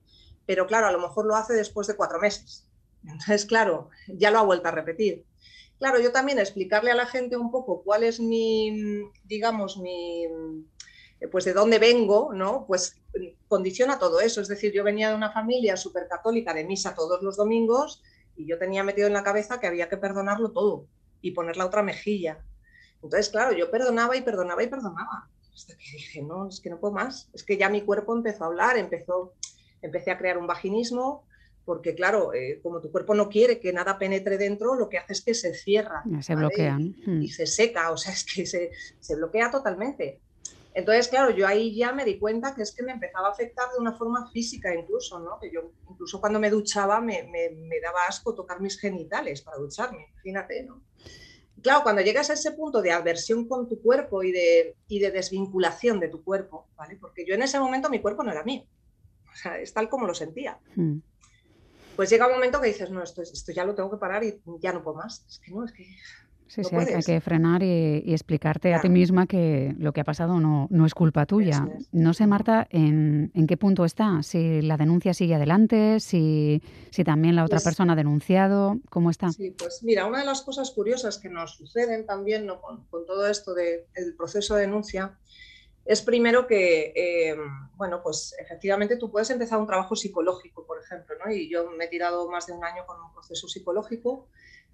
Pero, 0.46 0.68
claro, 0.68 0.88
a 0.88 0.92
lo 0.92 1.00
mejor 1.00 1.26
lo 1.26 1.36
hace 1.36 1.54
después 1.54 1.88
de 1.88 1.96
cuatro 1.96 2.20
meses. 2.20 2.68
Entonces, 3.04 3.46
claro, 3.46 3.90
ya 4.08 4.32
lo 4.32 4.40
ha 4.40 4.44
vuelto 4.44 4.68
a 4.68 4.72
repetir. 4.72 5.26
Claro, 5.80 6.00
yo 6.00 6.12
también 6.12 6.40
explicarle 6.40 6.92
a 6.92 6.96
la 6.96 7.06
gente 7.06 7.36
un 7.36 7.52
poco 7.52 7.84
cuál 7.84 8.04
es 8.04 8.20
mi, 8.20 9.04
digamos, 9.26 9.78
mi, 9.78 10.26
pues 11.32 11.46
de 11.46 11.54
dónde 11.54 11.80
vengo, 11.80 12.32
¿no? 12.34 12.66
Pues 12.66 12.96
condiciona 13.48 14.00
todo 14.00 14.22
eso. 14.22 14.42
Es 14.42 14.48
decir, 14.48 14.72
yo 14.74 14.84
venía 14.84 15.10
de 15.10 15.16
una 15.16 15.32
familia 15.32 15.78
súper 15.78 16.08
católica 16.08 16.54
de 16.54 16.64
misa 16.64 16.96
todos 16.96 17.22
los 17.22 17.38
domingos 17.38 18.02
y 18.36 18.48
yo 18.48 18.58
tenía 18.58 18.84
metido 18.84 19.08
en 19.08 19.14
la 19.14 19.24
cabeza 19.24 19.60
que 19.60 19.68
había 19.68 19.90
que 19.90 19.98
perdonarlo 19.98 20.52
todo 20.52 20.88
y 21.22 21.32
poner 21.32 21.58
la 21.58 21.66
otra 21.66 21.84
mejilla. 21.84 22.44
Entonces, 23.02 23.30
claro, 23.30 23.56
yo 23.56 23.70
perdonaba 23.72 24.16
y 24.16 24.22
perdonaba 24.22 24.64
y 24.64 24.68
perdonaba. 24.68 25.30
Hasta 25.54 25.76
que 25.78 25.92
dije, 25.94 26.22
no, 26.22 26.50
es 26.50 26.60
que 26.60 26.70
no 26.70 26.80
puedo 26.80 26.94
más. 26.94 27.30
Es 27.34 27.44
que 27.44 27.58
ya 27.58 27.70
mi 27.70 27.82
cuerpo 27.82 28.16
empezó 28.16 28.44
a 28.44 28.48
hablar, 28.48 28.78
empezó, 28.78 29.34
empecé 29.86 30.12
a 30.12 30.18
crear 30.18 30.38
un 30.38 30.48
vaginismo, 30.48 31.26
porque 31.66 31.96
claro, 31.96 32.34
eh, 32.34 32.60
como 32.62 32.80
tu 32.80 32.92
cuerpo 32.92 33.16
no 33.16 33.30
quiere 33.30 33.60
que 33.60 33.74
nada 33.74 33.98
penetre 33.98 34.38
dentro, 34.38 34.76
lo 34.76 34.88
que 34.88 35.00
hace 35.00 35.14
es 35.14 35.22
que 35.22 35.34
se 35.34 35.54
cierra. 35.54 36.04
Se 36.22 36.36
bloquean. 36.36 36.96
Y, 37.22 37.30
se 37.30 37.48
seca, 37.48 37.92
o 37.92 37.98
sea, 37.98 38.14
es 38.14 38.24
que 38.24 38.46
se, 38.46 38.72
se 39.00 39.16
bloquea 39.16 39.50
totalmente. 39.52 40.20
Entonces, 40.76 41.08
claro, 41.08 41.32
yo 41.32 41.48
ahí 41.48 41.74
ya 41.74 41.94
me 41.94 42.04
di 42.04 42.20
cuenta 42.20 42.54
que 42.54 42.62
es 42.62 42.74
que 42.74 42.84
me 42.84 42.92
empezaba 42.92 43.30
a 43.30 43.32
afectar 43.32 43.72
de 43.72 43.80
una 43.80 43.94
forma 43.94 44.30
física 44.30 44.76
incluso, 44.76 45.20
¿no? 45.20 45.40
Que 45.40 45.50
yo 45.50 45.72
incluso 45.90 46.20
cuando 46.20 46.38
me 46.38 46.50
duchaba 46.50 47.00
me, 47.00 47.24
me, 47.24 47.80
daba 47.80 48.06
asco 48.10 48.36
tocar 48.36 48.60
mis 48.60 48.78
genitales 48.78 49.42
para 49.42 49.58
ducharme, 49.58 50.10
imagínate, 50.12 50.64
¿no? 50.64 50.82
Claro, 51.62 51.82
cuando 51.82 52.02
llegas 52.02 52.30
a 52.30 52.34
ese 52.34 52.52
punto 52.52 52.82
de 52.82 52.92
aversión 52.92 53.48
con 53.48 53.70
tu 53.70 53.82
cuerpo 53.82 54.22
y 54.22 54.34
de, 54.34 54.76
y 54.90 55.00
de 55.00 55.12
desvinculación 55.12 56.02
de 56.02 56.10
tu 56.10 56.26
cuerpo, 56.26 56.68
¿vale? 56.76 56.98
Porque 57.00 57.26
yo 57.26 57.36
en 57.36 57.44
ese 57.44 57.58
momento 57.58 57.90
mi 57.90 58.02
cuerpo 58.02 58.24
no 58.24 58.32
era 58.32 58.44
mío, 58.44 58.66
o 59.36 59.38
sea, 59.38 59.60
es 59.60 59.74
tal 59.74 59.90
como 59.90 60.08
lo 60.08 60.16
sentía. 60.16 60.58
Hmm. 60.76 61.00
Pues 61.96 62.10
llega 62.10 62.28
un 62.28 62.34
momento 62.34 62.60
que 62.60 62.68
dices, 62.68 62.90
no, 62.90 63.04
esto, 63.04 63.22
esto 63.22 63.52
ya 63.52 63.66
lo 63.66 63.76
tengo 63.76 63.92
que 63.92 63.98
parar 63.98 64.24
y 64.24 64.42
ya 64.60 64.74
no 64.74 64.84
puedo 64.84 64.98
más. 64.98 65.26
Es 65.30 65.40
que 65.40 65.52
no, 65.52 65.64
es 65.64 65.72
que 65.72 65.86
Sí, 66.48 66.64
sí, 66.64 66.76
hay 66.76 67.04
que 67.04 67.20
frenar 67.22 67.64
y, 67.64 68.14
explicarte 68.14 68.76
a 68.76 68.80
ti 68.82 68.88
misma 68.88 69.26
que 69.26 69.76
lo 69.80 69.94
que 69.94 70.02
ha 70.02 70.04
pasado 70.04 70.40
no, 70.40 70.68
no 70.70 70.86
es 70.86 70.94
culpa 70.94 71.26
tuya. 71.26 71.68
No 71.92 72.14
sé, 72.14 72.28
Marta, 72.28 72.68
en, 72.70 73.32
en, 73.34 73.48
qué 73.48 73.58
punto 73.58 73.84
está, 73.84 74.22
si 74.22 74.62
la 74.62 74.78
denuncia 74.78 75.14
sigue 75.14 75.36
adelante, 75.36 76.00
si, 76.00 76.62
si 76.92 77.04
también 77.04 77.36
la 77.36 77.44
otra 77.44 77.58
pues 77.58 77.64
persona 77.64 77.94
ha 77.94 77.96
denunciado, 77.96 78.80
¿cómo 78.92 79.10
está? 79.10 79.32
Sí, 79.32 79.56
pues 79.58 79.82
mira, 79.84 80.06
una 80.06 80.20
de 80.20 80.26
las 80.26 80.44
cosas 80.44 80.70
curiosas 80.70 81.18
que 81.18 81.30
nos 81.30 81.56
suceden 81.56 82.06
también 82.06 82.46
¿no? 82.46 82.62
con, 82.62 82.86
con, 82.86 83.06
todo 83.08 83.28
esto 83.28 83.56
del 83.56 84.16
proceso 84.16 84.56
de 84.56 84.62
denuncia 84.62 85.18
es 85.86 86.02
primero 86.02 86.48
que, 86.48 86.94
eh, 86.96 87.38
bueno, 87.76 88.02
pues 88.04 88.36
efectivamente 88.40 88.98
tú 88.98 89.12
puedes 89.12 89.30
empezar 89.30 89.60
un 89.60 89.68
trabajo 89.68 89.96
psicológico, 89.96 90.66
por 90.66 90.82
ejemplo, 90.82 91.16
¿no? 91.24 91.32
Y 91.32 91.50
yo 91.50 91.70
me 91.72 91.86
he 91.86 91.88
tirado 91.88 92.30
más 92.30 92.48
de 92.48 92.54
un 92.54 92.64
año 92.64 92.86
con 92.86 93.00
un 93.02 93.14
proceso 93.14 93.48
psicológico, 93.48 94.28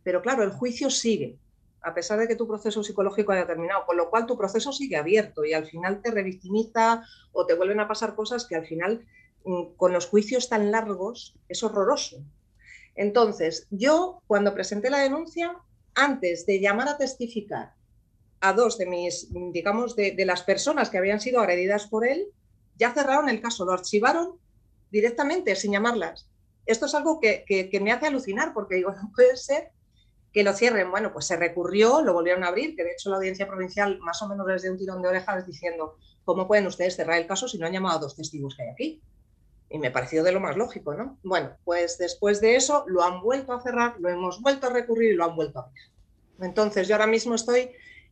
pero 0.03 0.21
claro, 0.21 0.43
el 0.43 0.51
juicio 0.51 0.89
sigue 0.89 1.37
a 1.81 1.93
pesar 1.93 2.19
de 2.19 2.27
que 2.27 2.35
tu 2.35 2.47
proceso 2.47 2.83
psicológico 2.83 3.31
haya 3.31 3.47
terminado, 3.47 3.85
con 3.85 3.97
lo 3.97 4.09
cual 4.09 4.25
tu 4.25 4.37
proceso 4.37 4.71
sigue 4.71 4.97
abierto 4.97 5.43
y 5.43 5.53
al 5.53 5.65
final 5.65 6.01
te 6.01 6.11
revictimiza 6.11 7.03
o 7.31 7.45
te 7.45 7.55
vuelven 7.55 7.79
a 7.79 7.87
pasar 7.87 8.15
cosas 8.15 8.45
que 8.45 8.55
al 8.55 8.65
final, 8.65 9.05
mm, 9.43 9.73
con 9.77 9.91
los 9.91 10.07
juicios 10.07 10.47
tan 10.47 10.71
largos, 10.71 11.35
es 11.49 11.63
horroroso. 11.63 12.23
Entonces, 12.95 13.67
yo 13.71 14.21
cuando 14.27 14.53
presenté 14.53 14.89
la 14.89 14.99
denuncia, 14.99 15.55
antes 15.95 16.45
de 16.45 16.59
llamar 16.59 16.87
a 16.87 16.97
testificar 16.97 17.73
a 18.41 18.53
dos 18.53 18.77
de 18.77 18.85
mis, 18.87 19.27
digamos, 19.51 19.95
de, 19.95 20.15
las 20.25 20.43
personas 20.43 20.89
que 20.89 20.97
habían 20.97 21.21
sido 21.21 21.39
agredidas 21.39 21.87
por 21.87 22.07
él, 22.07 22.27
ya 22.77 22.93
cerraron 22.93 23.29
el 23.29 23.41
caso, 23.41 23.65
lo 23.65 23.73
archivaron 23.73 24.39
directamente, 24.89 25.55
sin 25.55 25.71
llamarlas. 25.71 26.27
Esto 26.65 26.87
es 26.87 26.95
algo 26.95 27.19
que, 27.19 27.45
que 27.45 27.79
me 27.79 27.91
hace 27.91 28.07
alucinar, 28.07 28.53
porque 28.53 28.75
digo, 28.75 28.91
no 29.01 29.11
puede 29.15 29.37
ser 29.37 29.71
que 30.33 30.43
lo 30.43 30.53
cierren. 30.53 30.91
Bueno, 30.91 31.11
pues 31.13 31.25
se 31.25 31.35
recurrió, 31.35 32.01
lo 32.01 32.13
volvieron 32.13 32.43
a 32.43 32.47
abrir, 32.47 32.75
que 32.75 32.83
de 32.83 32.91
hecho 32.91 33.09
la 33.09 33.17
audiencia 33.17 33.47
provincial 33.47 33.99
más 33.99 34.21
o 34.21 34.27
menos 34.27 34.47
les 34.47 34.61
dio 34.61 34.71
un 34.71 34.77
tirón 34.77 35.01
de 35.01 35.09
orejas 35.09 35.45
diciendo, 35.45 35.97
¿cómo 36.23 36.47
pueden 36.47 36.67
ustedes 36.67 36.95
cerrar 36.95 37.19
el 37.19 37.27
caso 37.27 37.47
si 37.47 37.57
no 37.57 37.65
han 37.65 37.73
llamado 37.73 37.97
a 37.97 38.01
dos 38.01 38.15
testigos 38.15 38.55
que 38.55 38.63
hay 38.63 38.69
aquí? 38.69 39.01
Y 39.69 39.79
me 39.79 39.91
pareció 39.91 40.23
de 40.23 40.31
lo 40.31 40.39
más 40.39 40.57
lógico, 40.57 40.93
¿no? 40.93 41.17
Bueno, 41.23 41.55
pues 41.63 41.97
después 41.97 42.41
de 42.41 42.55
eso 42.55 42.83
lo 42.87 43.03
han 43.03 43.21
vuelto 43.21 43.53
a 43.53 43.61
cerrar, 43.61 43.95
lo 43.99 44.09
hemos 44.09 44.41
vuelto 44.41 44.67
a 44.67 44.73
recurrir 44.73 45.13
y 45.13 45.15
lo 45.15 45.25
han 45.25 45.35
vuelto 45.35 45.59
a 45.59 45.63
abrir. 45.63 45.83
Entonces 46.41 46.87
yo 46.87 46.95
ahora 46.95 47.07
mismo 47.07 47.35
estoy 47.35 47.71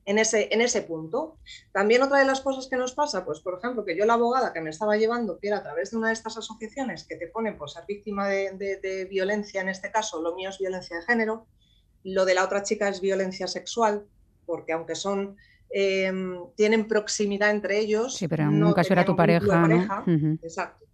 en 0.09 0.17
ese, 0.17 0.49
en 0.51 0.61
ese 0.61 0.81
punto. 0.81 1.37
También 1.71 2.01
otra 2.01 2.17
de 2.17 2.25
las 2.25 2.41
cosas 2.41 2.67
que 2.67 2.75
nos 2.75 2.93
pasa, 2.93 3.23
pues 3.23 3.41
por 3.41 3.59
ejemplo, 3.59 3.85
que 3.85 3.95
yo 3.95 4.05
la 4.05 4.13
abogada 4.13 4.51
que 4.53 4.59
me 4.59 4.71
estaba 4.71 4.97
llevando, 4.97 5.37
que 5.37 5.49
era 5.49 5.57
a 5.57 5.63
través 5.63 5.91
de 5.91 5.97
una 5.97 6.07
de 6.07 6.13
estas 6.13 6.35
asociaciones 6.35 7.03
que 7.03 7.15
te 7.15 7.27
ponen 7.27 7.59
por 7.59 7.69
ser 7.69 7.83
víctima 7.87 8.27
de, 8.27 8.79
de 8.81 9.05
violencia, 9.05 9.61
en 9.61 9.69
este 9.69 9.91
caso 9.91 10.19
lo 10.19 10.33
mío 10.33 10.49
es 10.49 10.57
violencia 10.57 10.97
de 10.97 11.03
género, 11.03 11.45
lo 12.03 12.25
de 12.25 12.33
la 12.33 12.43
otra 12.43 12.63
chica 12.63 12.89
es 12.89 13.01
violencia 13.01 13.45
sexual, 13.45 14.07
porque 14.47 14.73
aunque 14.73 14.95
son 14.95 15.37
eh, 15.69 16.11
tienen 16.55 16.87
proximidad 16.87 17.51
entre 17.51 17.77
ellos. 17.77 18.15
Sí, 18.15 18.27
pero 18.27 18.49
no 18.49 18.69
un 18.69 18.73
caso 18.73 18.93
era 18.93 19.05
tu 19.05 19.15
pareja. 19.15 20.03
Exacto. 20.41 20.85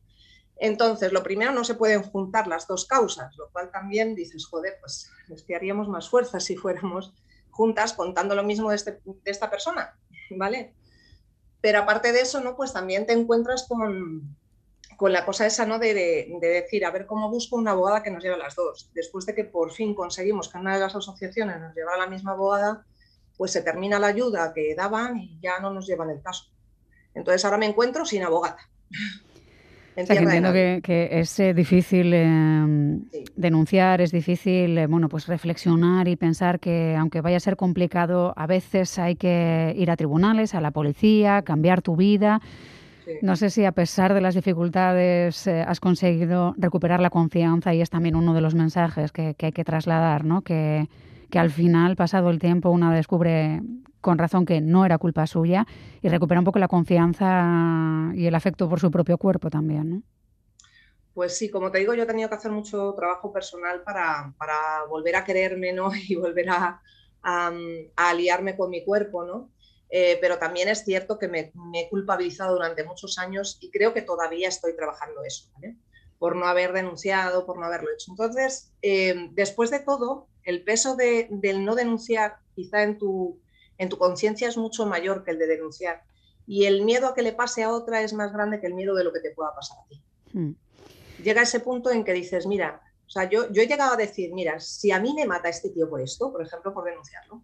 Entonces, 0.58 1.14
lo 1.14 1.24
primero, 1.24 1.54
no 1.54 1.64
se 1.64 1.76
pueden 1.76 2.04
juntar 2.04 2.48
las 2.48 2.68
dos 2.68 2.86
causas, 2.86 3.34
lo 3.38 3.50
cual 3.52 3.72
también 3.72 4.14
dices, 4.14 4.46
joder, 4.46 4.74
pues 4.82 5.10
es 5.30 5.44
que 5.44 5.56
haríamos 5.56 5.88
más 5.88 6.10
fuerza 6.10 6.42
si 6.42 6.58
fuéramos 6.58 7.14
juntas 7.56 7.94
contando 7.94 8.36
lo 8.36 8.44
mismo 8.44 8.70
de, 8.70 8.76
este, 8.76 9.00
de 9.06 9.32
esta 9.32 9.50
persona, 9.50 9.98
¿vale? 10.32 10.74
Pero 11.62 11.80
aparte 11.80 12.12
de 12.12 12.22
eso, 12.22 12.42
¿no? 12.42 12.56
Pues 12.56 12.74
también 12.74 13.08
te 13.08 13.14
encuentras 13.14 13.66
con, 13.68 14.36
con 14.98 15.14
la 15.14 15.26
cosa 15.26 15.46
esa, 15.46 15.66
¿no? 15.66 15.80
De, 15.80 15.94
decir, 16.42 16.86
a 16.86 16.92
ver 16.92 17.06
cómo 17.06 17.30
busco 17.30 17.56
una 17.56 17.72
abogada 17.72 18.04
que 18.04 18.12
nos 18.12 18.22
lleve 18.22 18.36
a 18.36 18.40
las 18.40 18.56
dos. 18.56 18.92
Después 18.94 19.26
de 19.26 19.34
que 19.34 19.46
por 19.46 19.72
fin 19.72 19.96
conseguimos 19.96 20.50
que 20.50 20.58
una 20.58 20.74
de 20.74 20.82
las 20.82 20.96
asociaciones 20.96 21.60
nos 21.60 21.74
llevara 21.74 21.98
la 21.98 22.08
misma 22.08 22.34
abogada, 22.34 22.86
pues 23.38 23.52
se 23.52 23.62
termina 23.62 24.00
la 24.00 24.08
ayuda 24.08 24.54
que 24.54 24.76
daban 24.76 25.18
y 25.18 25.40
ya 25.42 25.60
no 25.60 25.72
nos 25.72 25.88
llevan 25.88 26.10
el 26.10 26.22
caso. 26.22 26.46
Entonces 27.14 27.44
ahora 27.46 27.58
me 27.58 27.68
encuentro 27.68 28.06
sin 28.06 28.24
abogada. 28.24 28.60
entiendo 29.96 30.52
que, 30.54 31.10
es 31.12 31.40
eh, 31.40 31.54
difícil 31.54 32.12
eh, 32.14 33.00
denunciar, 33.36 34.02
es 34.02 34.12
difícil 34.12 34.78
eh, 34.78 34.88
bueno, 34.88 35.10
pues 35.10 35.28
reflexionar 35.28 36.08
y 36.08 36.16
pensar 36.16 36.60
que 36.60 36.96
aunque 36.96 37.22
vaya 37.22 37.38
a 37.38 37.40
ser 37.40 37.56
complicado, 37.56 38.34
a 38.36 38.48
veces 38.48 39.00
hay 39.00 39.16
que 39.16 39.74
ir 39.78 39.90
a 39.92 39.96
tribunales, 39.96 40.54
a 40.54 40.62
la 40.62 40.72
policía, 40.72 41.42
cambiar 41.44 41.82
tu 41.82 41.96
vida. 41.96 42.42
No 43.22 43.36
sé 43.36 43.50
si 43.50 43.66
a 43.66 43.72
pesar 43.72 44.14
de 44.14 44.22
las 44.22 44.36
dificultades 44.36 45.48
eh, 45.48 45.62
has 45.62 45.80
conseguido 45.80 46.56
recuperar 46.58 47.02
la 47.02 47.10
confianza 47.10 47.74
y 47.74 47.82
es 47.82 47.90
también 47.90 48.16
uno 48.16 48.34
de 48.34 48.42
los 48.42 48.56
mensajes 48.56 49.12
que, 49.12 49.36
hay 49.40 49.52
que 49.52 49.64
trasladar, 49.64 50.26
¿no? 50.26 50.42
Que, 50.42 50.88
que, 51.30 51.40
al 51.40 51.52
final, 51.52 51.96
pasado 51.96 52.30
el 52.30 52.40
tiempo, 52.40 52.70
una 52.72 52.94
descubre 52.94 53.62
con 54.06 54.20
razón 54.20 54.46
que 54.46 54.62
no 54.62 54.86
era 54.86 55.00
culpa 55.00 55.26
suya 55.26 55.66
y 56.00 56.10
recupera 56.10 56.40
un 56.40 56.46
poco 56.46 56.60
la 56.60 56.68
confianza 56.68 58.12
y 58.14 58.28
el 58.28 58.36
afecto 58.36 58.70
por 58.70 58.80
su 58.80 58.92
propio 58.92 59.18
cuerpo 59.18 59.50
también, 59.50 59.90
¿no? 59.90 60.04
Pues 61.16 61.36
sí, 61.36 61.50
como 61.50 61.72
te 61.72 61.80
digo, 61.80 61.96
yo 61.96 62.04
he 62.04 62.06
tenido 62.06 62.30
que 62.30 62.36
hacer 62.36 62.52
mucho 62.52 62.94
trabajo 62.96 63.34
personal 63.34 63.82
para, 63.82 64.32
para 64.38 64.84
volver 64.88 65.16
a 65.16 65.24
quererme 65.24 65.74
¿no? 65.74 65.90
y 66.08 66.14
volver 66.14 66.50
a, 66.52 66.82
aliarme 67.96 68.56
con 68.56 68.70
mi 68.70 68.86
cuerpo, 68.86 69.26
¿no? 69.26 69.50
Eh, 69.90 70.20
pero 70.22 70.38
también 70.38 70.68
es 70.68 70.86
cierto 70.86 71.18
que 71.18 71.28
me, 71.28 71.52
he 71.74 71.90
culpabilizado 71.90 72.54
durante 72.54 72.84
muchos 72.84 73.18
años 73.18 73.58
y 73.60 73.72
creo 73.72 73.92
que 73.92 74.04
todavía 74.04 74.50
estoy 74.50 74.76
trabajando 74.76 75.24
eso, 75.24 75.50
por 76.20 76.36
no 76.36 76.46
haber 76.46 76.74
denunciado, 76.74 77.48
por 77.48 77.58
no 77.58 77.66
haberlo 77.66 77.90
hecho. 77.92 78.12
Entonces, 78.12 78.72
eh, 78.84 79.30
después 79.32 79.72
de 79.72 79.80
todo, 79.80 80.28
el 80.44 80.64
peso 80.64 80.96
del 80.96 81.66
no 81.66 81.74
denunciar 81.74 82.36
quizá 82.54 82.84
en 82.84 83.00
tu, 83.00 83.42
en 83.78 83.90
tu 83.90 83.98
conciencia 83.98 84.48
es 84.48 84.58
mucho 84.58 84.86
mayor 84.86 85.24
que 85.24 85.32
el 85.32 85.40
de 85.40 85.48
denunciar. 85.48 86.04
Y 86.48 86.66
el 86.66 86.84
miedo 86.84 87.08
a 87.08 87.14
que 87.14 87.22
le 87.22 87.34
pase 87.34 87.64
a 87.64 87.72
otra 87.72 88.02
es 88.02 88.14
más 88.14 88.32
grande 88.32 88.60
que 88.60 88.68
el 88.68 88.74
miedo 88.74 88.96
de 88.96 89.04
lo 89.04 89.12
que 89.12 89.20
te 89.20 89.32
pueda 89.32 89.54
pasar 89.56 89.78
a 89.80 89.88
ti. 89.88 90.02
Hmm. 90.34 90.52
Llega 91.24 91.42
ese 91.42 91.60
punto 91.60 91.90
en 91.90 92.04
que 92.04 92.14
dices, 92.14 92.46
mira, 92.46 92.82
O 93.08 93.10
sea, 93.10 93.30
yo, 93.30 93.52
yo 93.52 93.62
he 93.62 93.68
llegado 93.68 93.94
a 93.94 93.98
decir, 93.98 94.34
mira, 94.34 94.60
si 94.60 94.92
a 94.92 95.00
mí 95.00 95.14
me 95.14 95.26
mata 95.26 95.50
este 95.50 95.70
tío 95.70 95.90
por 95.90 96.02
esto, 96.02 96.32
por 96.32 96.42
ejemplo, 96.42 96.74
por 96.74 96.84
denunciarlo, 96.86 97.44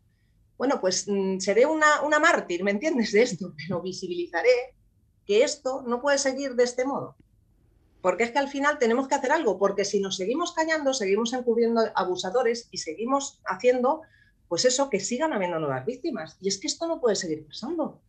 bueno, 0.62 0.80
pues 0.80 1.08
mm, 1.08 1.40
seré 1.40 1.66
una, 1.66 2.02
una 2.04 2.20
mártir, 2.20 2.64
¿me 2.64 2.70
entiendes? 2.70 3.12
De 3.14 3.24
esto, 3.24 3.54
pero 3.58 3.82
visibilizaré 3.82 4.76
que 5.26 5.44
esto 5.44 5.82
no 5.88 6.02
puede 6.02 6.20
seguir 6.20 6.56
de 6.56 6.64
este 6.64 6.86
modo. 6.86 7.16
Porque 8.02 8.24
es 8.24 8.32
que 8.32 8.40
al 8.40 8.48
final 8.48 8.78
tenemos 8.78 9.08
que 9.08 9.16
hacer 9.16 9.32
algo, 9.32 9.58
porque 9.58 9.86
si 9.86 10.00
nos 10.00 10.18
seguimos 10.18 10.54
callando, 10.54 10.94
seguimos 10.94 11.34
encubriendo 11.34 11.82
abusadores 11.96 12.68
y 12.70 12.78
seguimos 12.78 13.40
haciendo, 13.46 14.02
pues 14.52 14.66
eso, 14.66 14.90
que 14.90 15.00
sigan 15.00 15.32
habiendo 15.32 15.60
nuevas 15.60 15.86
víctimas. 15.86 16.36
Y 16.42 16.50
es 16.50 16.58
que 16.60 16.68
esto 16.68 16.86
no 16.86 17.00
puede 17.00 17.16
seguir 17.16 17.48
pasando. 17.48 18.02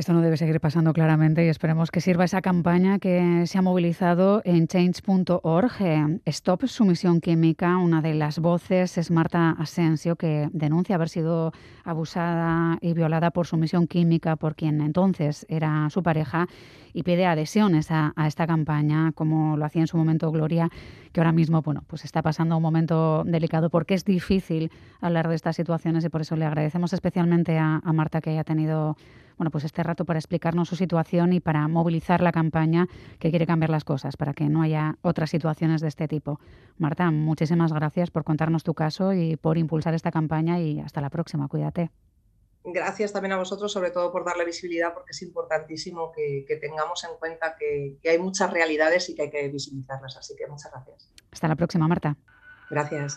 Esto 0.00 0.14
no 0.14 0.22
debe 0.22 0.38
seguir 0.38 0.58
pasando 0.60 0.94
claramente 0.94 1.44
y 1.44 1.48
esperemos 1.50 1.90
que 1.90 2.00
sirva 2.00 2.24
esa 2.24 2.40
campaña 2.40 2.98
que 2.98 3.44
se 3.44 3.58
ha 3.58 3.60
movilizado 3.60 4.40
en 4.46 4.66
change.org. 4.66 6.20
Stop 6.24 6.66
Sumisión 6.68 7.20
Química. 7.20 7.76
Una 7.76 8.00
de 8.00 8.14
las 8.14 8.38
voces 8.38 8.96
es 8.96 9.10
Marta 9.10 9.50
Asensio, 9.58 10.16
que 10.16 10.48
denuncia 10.54 10.94
haber 10.94 11.10
sido 11.10 11.52
abusada 11.84 12.78
y 12.80 12.94
violada 12.94 13.30
por 13.30 13.46
sumisión 13.46 13.86
química 13.86 14.36
por 14.36 14.54
quien 14.54 14.80
entonces 14.80 15.44
era 15.50 15.90
su 15.90 16.02
pareja 16.02 16.46
y 16.94 17.02
pide 17.02 17.26
adhesiones 17.26 17.90
a, 17.90 18.14
esta 18.26 18.46
campaña, 18.46 19.12
como 19.12 19.58
lo 19.58 19.66
hacía 19.66 19.82
en 19.82 19.86
su 19.86 19.98
momento 19.98 20.32
Gloria, 20.32 20.70
que 21.12 21.20
ahora 21.20 21.32
mismo 21.32 21.60
bueno, 21.60 21.84
pues 21.86 22.06
está 22.06 22.22
pasando 22.22 22.56
un 22.56 22.62
momento 22.62 23.22
delicado 23.24 23.68
porque 23.68 23.94
es 23.94 24.06
difícil 24.06 24.72
hablar 25.02 25.28
de 25.28 25.34
estas 25.34 25.56
situaciones 25.56 26.06
y 26.06 26.08
por 26.08 26.22
eso 26.22 26.36
le 26.36 26.46
agradecemos 26.46 26.94
especialmente 26.94 27.58
a 27.58 27.80
Marta 27.92 28.22
que 28.22 28.30
haya 28.30 28.44
tenido 28.44 28.96
bueno, 29.40 29.50
pues 29.50 29.64
este 29.64 29.82
rato 29.82 30.04
para 30.04 30.18
explicarnos 30.18 30.68
su 30.68 30.76
situación 30.76 31.32
y 31.32 31.40
para 31.40 31.66
movilizar 31.66 32.20
la 32.20 32.30
campaña 32.30 32.88
que 33.18 33.30
quiere 33.30 33.46
cambiar 33.46 33.70
las 33.70 33.84
cosas, 33.84 34.18
para 34.18 34.34
que 34.34 34.50
no 34.50 34.60
haya 34.60 34.98
otras 35.00 35.30
situaciones 35.30 35.80
de 35.80 35.88
este 35.88 36.08
tipo. 36.08 36.38
Marta, 36.76 37.10
muchísimas 37.10 37.72
gracias 37.72 38.10
por 38.10 38.22
contarnos 38.22 38.64
tu 38.64 38.74
caso 38.74 39.14
y 39.14 39.36
por 39.36 39.56
impulsar 39.56 39.94
esta 39.94 40.10
campaña 40.10 40.60
y 40.60 40.78
hasta 40.80 41.00
la 41.00 41.08
próxima. 41.08 41.48
Cuídate. 41.48 41.90
Gracias 42.64 43.14
también 43.14 43.32
a 43.32 43.38
vosotros, 43.38 43.72
sobre 43.72 43.90
todo 43.90 44.12
por 44.12 44.26
darle 44.26 44.44
visibilidad, 44.44 44.92
porque 44.92 45.12
es 45.12 45.22
importantísimo 45.22 46.12
que, 46.12 46.44
tengamos 46.60 47.02
en 47.04 47.16
cuenta 47.18 47.56
que, 47.58 47.96
que 48.02 48.10
hay 48.10 48.18
muchas 48.18 48.52
realidades 48.52 49.08
y 49.08 49.14
que 49.14 49.22
hay 49.22 49.30
que 49.30 49.48
visibilizarlas. 49.48 50.18
Así 50.18 50.36
que 50.36 50.46
muchas 50.48 50.70
gracias. 50.70 51.14
Hasta 51.32 51.48
la 51.48 51.56
próxima, 51.56 51.88
Marta. 51.88 52.14
Gracias. 52.68 53.16